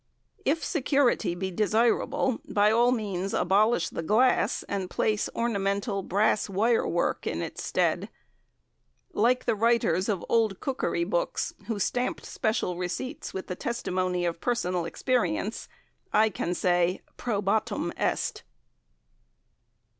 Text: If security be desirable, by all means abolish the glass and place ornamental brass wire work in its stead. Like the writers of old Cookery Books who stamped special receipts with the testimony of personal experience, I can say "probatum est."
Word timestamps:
If 0.45 0.63
security 0.65 1.35
be 1.35 1.51
desirable, 1.51 2.39
by 2.49 2.71
all 2.71 2.91
means 2.91 3.35
abolish 3.35 3.89
the 3.89 4.01
glass 4.01 4.63
and 4.63 4.89
place 4.89 5.29
ornamental 5.35 6.01
brass 6.01 6.49
wire 6.49 6.87
work 6.87 7.27
in 7.27 7.43
its 7.43 7.63
stead. 7.63 8.09
Like 9.13 9.45
the 9.45 9.53
writers 9.53 10.09
of 10.09 10.25
old 10.27 10.59
Cookery 10.59 11.03
Books 11.03 11.53
who 11.67 11.77
stamped 11.77 12.25
special 12.25 12.79
receipts 12.79 13.31
with 13.31 13.45
the 13.45 13.55
testimony 13.55 14.25
of 14.25 14.41
personal 14.41 14.85
experience, 14.85 15.69
I 16.11 16.29
can 16.31 16.55
say 16.55 17.03
"probatum 17.19 17.93
est." 17.95 18.41